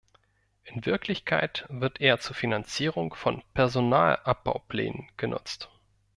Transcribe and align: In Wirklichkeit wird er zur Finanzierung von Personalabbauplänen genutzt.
In 0.63 0.83
Wirklichkeit 0.87 1.67
wird 1.69 2.01
er 2.01 2.19
zur 2.19 2.35
Finanzierung 2.35 3.13
von 3.13 3.43
Personalabbauplänen 3.53 5.07
genutzt. 5.15 5.69